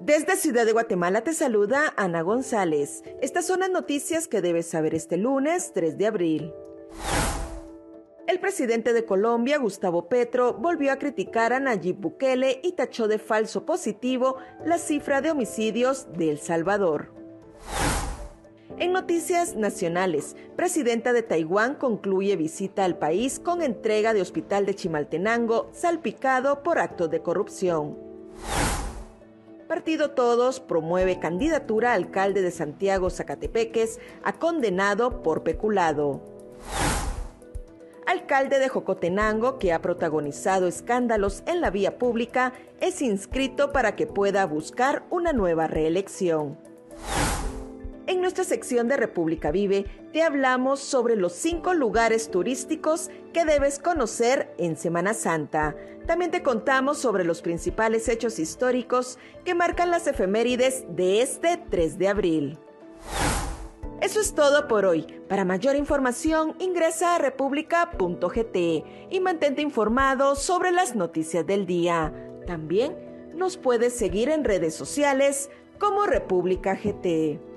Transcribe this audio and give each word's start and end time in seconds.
Desde 0.00 0.36
Ciudad 0.36 0.64
de 0.64 0.72
Guatemala 0.72 1.20
te 1.20 1.34
saluda 1.34 1.92
Ana 1.94 2.22
González. 2.22 3.02
Estas 3.20 3.44
son 3.44 3.60
las 3.60 3.68
noticias 3.68 4.28
que 4.28 4.40
debes 4.40 4.66
saber 4.66 4.94
este 4.94 5.18
lunes 5.18 5.72
3 5.74 5.98
de 5.98 6.06
abril. 6.06 6.54
El 8.26 8.40
presidente 8.40 8.94
de 8.94 9.04
Colombia, 9.04 9.58
Gustavo 9.58 10.08
Petro, 10.08 10.54
volvió 10.54 10.90
a 10.90 10.96
criticar 10.96 11.52
a 11.52 11.60
Nayib 11.60 11.96
Bukele 11.96 12.60
y 12.64 12.72
tachó 12.72 13.08
de 13.08 13.18
falso 13.18 13.66
positivo 13.66 14.36
la 14.64 14.78
cifra 14.78 15.20
de 15.20 15.32
homicidios 15.32 16.10
de 16.14 16.30
El 16.30 16.38
Salvador. 16.38 17.12
En 18.78 18.92
noticias 18.92 19.54
nacionales, 19.54 20.34
presidenta 20.56 21.12
de 21.12 21.22
Taiwán 21.22 21.74
concluye 21.74 22.36
visita 22.36 22.86
al 22.86 22.96
país 22.96 23.38
con 23.38 23.60
entrega 23.60 24.14
de 24.14 24.22
hospital 24.22 24.64
de 24.64 24.74
Chimaltenango 24.74 25.68
salpicado 25.74 26.62
por 26.62 26.78
actos 26.78 27.10
de 27.10 27.20
corrupción. 27.20 27.98
Partido 29.70 30.10
Todos 30.10 30.58
promueve 30.58 31.20
candidatura 31.20 31.92
a 31.92 31.94
alcalde 31.94 32.42
de 32.42 32.50
Santiago 32.50 33.08
Zacatepeques 33.08 34.00
a 34.24 34.32
condenado 34.32 35.22
por 35.22 35.44
peculado. 35.44 36.20
Alcalde 38.04 38.58
de 38.58 38.68
Jocotenango, 38.68 39.60
que 39.60 39.72
ha 39.72 39.80
protagonizado 39.80 40.66
escándalos 40.66 41.44
en 41.46 41.60
la 41.60 41.70
vía 41.70 41.98
pública, 41.98 42.52
es 42.80 43.00
inscrito 43.00 43.70
para 43.70 43.94
que 43.94 44.08
pueda 44.08 44.44
buscar 44.44 45.04
una 45.08 45.32
nueva 45.32 45.68
reelección. 45.68 46.58
En 48.20 48.24
nuestra 48.24 48.44
sección 48.44 48.86
de 48.86 48.98
República 48.98 49.50
Vive 49.50 49.86
te 50.12 50.22
hablamos 50.22 50.80
sobre 50.80 51.16
los 51.16 51.32
cinco 51.32 51.72
lugares 51.72 52.30
turísticos 52.30 53.08
que 53.32 53.46
debes 53.46 53.78
conocer 53.78 54.54
en 54.58 54.76
Semana 54.76 55.14
Santa. 55.14 55.74
También 56.06 56.30
te 56.30 56.42
contamos 56.42 56.98
sobre 56.98 57.24
los 57.24 57.40
principales 57.40 58.10
hechos 58.10 58.38
históricos 58.38 59.18
que 59.42 59.54
marcan 59.54 59.90
las 59.90 60.06
efemérides 60.06 60.84
de 60.90 61.22
este 61.22 61.62
3 61.70 61.96
de 61.96 62.08
abril. 62.08 62.58
Eso 64.02 64.20
es 64.20 64.34
todo 64.34 64.68
por 64.68 64.84
hoy. 64.84 65.06
Para 65.26 65.46
mayor 65.46 65.74
información 65.74 66.54
ingresa 66.58 67.14
a 67.14 67.18
república.gt 67.18 68.56
y 69.08 69.20
mantente 69.20 69.62
informado 69.62 70.36
sobre 70.36 70.72
las 70.72 70.94
noticias 70.94 71.46
del 71.46 71.64
día. 71.64 72.12
También 72.46 72.98
nos 73.34 73.56
puedes 73.56 73.94
seguir 73.94 74.28
en 74.28 74.44
redes 74.44 74.74
sociales 74.74 75.48
como 75.78 76.04
República 76.04 76.74
GT. 76.74 77.49